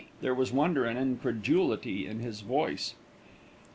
[0.19, 2.95] There was wonder and incredulity in his voice.